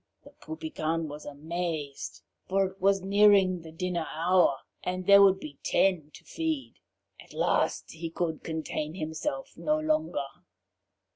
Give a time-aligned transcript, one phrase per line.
[0.23, 5.59] The Poupican was amazed, for it was nearing the dinner hour, and there would be
[5.61, 6.73] ten to feed.
[7.23, 10.25] At last he could contain himself no longer.